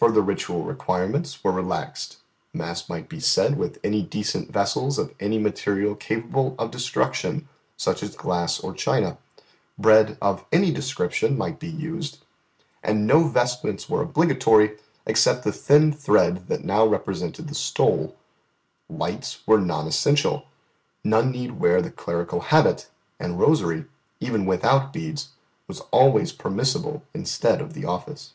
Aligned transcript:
Further 0.00 0.20
ritual 0.20 0.64
requirements 0.64 1.44
were 1.44 1.52
relaxed; 1.52 2.16
mass 2.52 2.88
might 2.88 3.08
be 3.08 3.20
said 3.20 3.56
with 3.56 3.78
any 3.84 4.02
decent 4.02 4.50
vessels 4.50 4.98
of 4.98 5.14
any 5.20 5.38
material 5.38 5.94
capable 5.94 6.56
of 6.58 6.72
destruction, 6.72 7.48
such 7.76 8.02
as 8.02 8.16
glass 8.16 8.58
or 8.58 8.74
china; 8.74 9.16
bread 9.78 10.18
of 10.20 10.44
any 10.50 10.72
description 10.72 11.38
might 11.38 11.60
be 11.60 11.68
used; 11.68 12.18
and 12.82 13.06
no 13.06 13.28
vestments 13.28 13.88
were 13.88 14.02
obligatory 14.02 14.76
except 15.06 15.44
the 15.44 15.52
thin 15.52 15.92
thread 15.92 16.48
that 16.48 16.64
now 16.64 16.84
represented 16.84 17.46
the 17.46 17.54
stole; 17.54 18.16
lights 18.88 19.46
were 19.46 19.60
non 19.60 19.86
essential; 19.86 20.46
none 21.04 21.30
need 21.30 21.60
wear 21.60 21.80
the 21.80 21.92
clerical 21.92 22.40
habit; 22.40 22.88
and 23.20 23.38
rosary, 23.38 23.84
even 24.18 24.46
without 24.46 24.92
beads, 24.92 25.28
was 25.68 25.78
always 25.92 26.32
permissible 26.32 27.04
instead 27.14 27.60
of 27.60 27.72
the 27.74 27.84
Office. 27.84 28.32